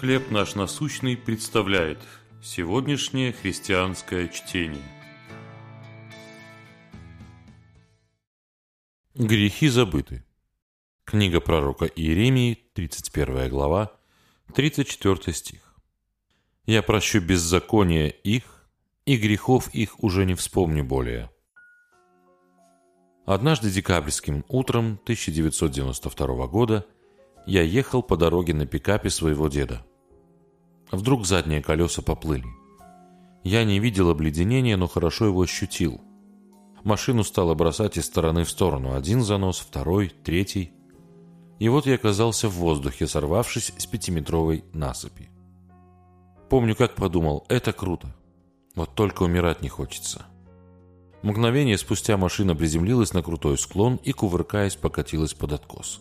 «Хлеб 0.00 0.30
наш 0.30 0.54
насущный» 0.54 1.16
представляет 1.16 1.98
сегодняшнее 2.42 3.32
христианское 3.32 4.28
чтение. 4.28 4.82
Грехи 9.14 9.68
забыты. 9.68 10.22
Книга 11.04 11.40
пророка 11.40 11.86
Иеремии, 11.86 12.58
31 12.74 13.48
глава, 13.48 13.90
34 14.54 15.32
стих. 15.32 15.74
«Я 16.66 16.82
прощу 16.82 17.22
беззаконие 17.22 18.10
их, 18.10 18.68
и 19.06 19.16
грехов 19.16 19.74
их 19.74 20.02
уже 20.04 20.26
не 20.26 20.34
вспомню 20.34 20.84
более». 20.84 21.30
Однажды 23.24 23.70
декабрьским 23.70 24.44
утром 24.48 25.00
1992 25.04 26.46
года 26.48 26.86
я 27.46 27.62
ехал 27.62 28.02
по 28.02 28.16
дороге 28.16 28.54
на 28.54 28.66
пикапе 28.66 29.08
своего 29.08 29.48
деда. 29.48 29.82
Вдруг 30.90 31.26
задние 31.26 31.62
колеса 31.62 32.02
поплыли. 32.02 32.46
Я 33.44 33.64
не 33.64 33.78
видел 33.78 34.10
обледенения, 34.10 34.76
но 34.76 34.88
хорошо 34.88 35.26
его 35.26 35.42
ощутил. 35.42 36.00
Машину 36.82 37.24
стало 37.24 37.54
бросать 37.54 37.96
из 37.96 38.06
стороны 38.06 38.44
в 38.44 38.50
сторону. 38.50 38.94
Один 38.94 39.22
занос, 39.22 39.58
второй, 39.58 40.12
третий. 40.24 40.72
И 41.58 41.68
вот 41.68 41.86
я 41.86 41.94
оказался 41.94 42.48
в 42.48 42.54
воздухе, 42.54 43.06
сорвавшись 43.06 43.72
с 43.76 43.86
пятиметровой 43.86 44.64
насыпи. 44.72 45.30
Помню, 46.48 46.76
как 46.76 46.94
подумал, 46.94 47.44
это 47.48 47.72
круто. 47.72 48.14
Вот 48.74 48.94
только 48.94 49.22
умирать 49.22 49.62
не 49.62 49.68
хочется. 49.68 50.26
Мгновение 51.22 51.78
спустя 51.78 52.16
машина 52.16 52.54
приземлилась 52.54 53.14
на 53.14 53.22
крутой 53.22 53.58
склон 53.58 53.96
и, 53.96 54.12
кувыркаясь, 54.12 54.76
покатилась 54.76 55.34
под 55.34 55.52
откос. 55.52 56.00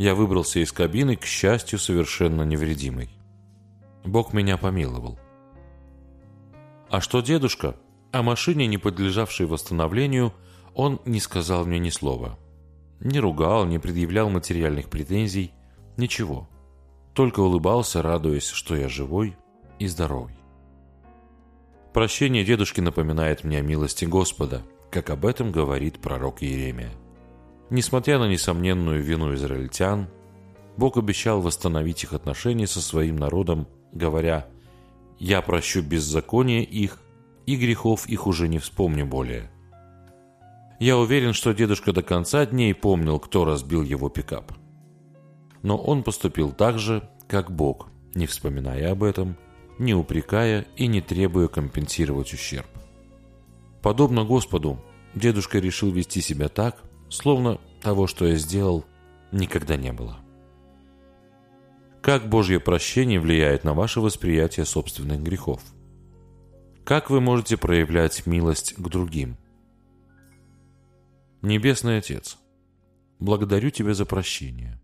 Я 0.00 0.14
выбрался 0.14 0.60
из 0.60 0.72
кабины, 0.72 1.14
к 1.14 1.26
счастью, 1.26 1.78
совершенно 1.78 2.40
невредимый. 2.40 3.10
Бог 4.02 4.32
меня 4.32 4.56
помиловал. 4.56 5.18
А 6.88 7.02
что 7.02 7.20
дедушка? 7.20 7.76
О 8.10 8.22
машине, 8.22 8.66
не 8.66 8.78
подлежавшей 8.78 9.44
восстановлению, 9.44 10.32
он 10.72 11.02
не 11.04 11.20
сказал 11.20 11.66
мне 11.66 11.78
ни 11.78 11.90
слова. 11.90 12.38
Не 13.00 13.20
ругал, 13.20 13.66
не 13.66 13.78
предъявлял 13.78 14.30
материальных 14.30 14.88
претензий, 14.88 15.52
ничего. 15.98 16.48
Только 17.12 17.40
улыбался, 17.40 18.00
радуясь, 18.00 18.48
что 18.48 18.76
я 18.76 18.88
живой 18.88 19.36
и 19.78 19.86
здоровый. 19.86 20.34
Прощение 21.92 22.42
дедушки 22.42 22.80
напоминает 22.80 23.44
мне 23.44 23.58
о 23.58 23.62
милости 23.62 24.06
Господа, 24.06 24.62
как 24.90 25.10
об 25.10 25.26
этом 25.26 25.52
говорит 25.52 26.00
пророк 26.00 26.42
Иеремия. 26.42 26.90
Несмотря 27.70 28.18
на 28.18 28.28
несомненную 28.28 29.02
вину 29.02 29.34
израильтян, 29.34 30.08
Бог 30.76 30.96
обещал 30.96 31.40
восстановить 31.40 32.04
их 32.04 32.12
отношения 32.12 32.66
со 32.66 32.80
своим 32.80 33.16
народом 33.16 33.66
говоря 33.92 34.46
«Я 35.18 35.42
прощу 35.42 35.82
беззаконие 35.82 36.64
их, 36.64 36.98
и 37.46 37.56
грехов 37.56 38.08
их 38.08 38.26
уже 38.26 38.48
не 38.48 38.58
вспомню 38.58 39.06
более». 39.06 39.50
Я 40.78 40.96
уверен, 40.96 41.34
что 41.34 41.52
дедушка 41.52 41.92
до 41.92 42.02
конца 42.02 42.46
дней 42.46 42.74
помнил, 42.74 43.18
кто 43.18 43.44
разбил 43.44 43.82
его 43.82 44.08
пикап. 44.08 44.52
Но 45.62 45.76
он 45.76 46.02
поступил 46.02 46.52
так 46.52 46.78
же, 46.78 47.08
как 47.28 47.50
Бог, 47.50 47.88
не 48.14 48.26
вспоминая 48.26 48.92
об 48.92 49.02
этом, 49.02 49.36
не 49.78 49.94
упрекая 49.94 50.66
и 50.76 50.86
не 50.86 51.02
требуя 51.02 51.48
компенсировать 51.48 52.32
ущерб. 52.32 52.66
Подобно 53.82 54.24
Господу, 54.24 54.82
дедушка 55.14 55.58
решил 55.58 55.90
вести 55.90 56.22
себя 56.22 56.48
так, 56.48 56.82
словно 57.10 57.60
того, 57.82 58.06
что 58.06 58.26
я 58.26 58.36
сделал, 58.36 58.84
никогда 59.32 59.76
не 59.76 59.92
было. 59.92 60.18
Как 62.00 62.28
Божье 62.28 62.60
прощение 62.60 63.20
влияет 63.20 63.64
на 63.64 63.74
ваше 63.74 64.00
восприятие 64.00 64.64
собственных 64.64 65.22
грехов? 65.22 65.62
Как 66.84 67.10
вы 67.10 67.20
можете 67.20 67.58
проявлять 67.58 68.26
милость 68.26 68.74
к 68.74 68.88
другим? 68.88 69.36
Небесный 71.42 71.98
Отец, 71.98 72.38
благодарю 73.18 73.70
Тебя 73.70 73.92
за 73.92 74.06
прощение. 74.06 74.80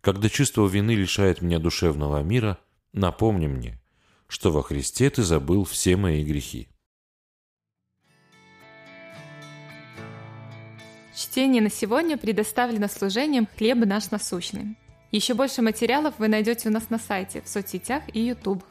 Когда 0.00 0.28
чувство 0.28 0.66
вины 0.66 0.94
лишает 0.94 1.40
меня 1.40 1.58
душевного 1.58 2.22
мира, 2.22 2.58
напомни 2.92 3.46
мне, 3.46 3.80
что 4.26 4.50
во 4.50 4.62
Христе 4.62 5.08
Ты 5.10 5.22
забыл 5.22 5.64
все 5.64 5.96
мои 5.96 6.24
грехи. 6.24 6.68
Чтение 11.14 11.62
на 11.62 11.70
сегодня 11.70 12.16
предоставлено 12.16 12.88
служением 12.88 13.46
«Хлеб 13.56 13.78
наш 13.86 14.10
насущный». 14.10 14.74
Еще 15.12 15.34
больше 15.34 15.62
материалов 15.62 16.14
вы 16.18 16.26
найдете 16.26 16.68
у 16.68 16.72
нас 16.72 16.90
на 16.90 16.98
сайте, 16.98 17.40
в 17.40 17.48
соцсетях 17.48 18.02
и 18.12 18.20
YouTube. 18.20 18.64